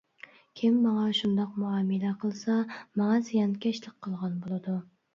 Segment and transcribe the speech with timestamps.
[0.61, 2.57] كىم ماڭا شۇنداق مۇئامىلە قىلسا،
[2.99, 4.81] ماڭا زىيانكەشلىك قىلغان بولىدۇ.